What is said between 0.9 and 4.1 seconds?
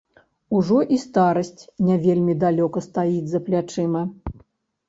і старасць не вельмі далёка стаіць за плячыма.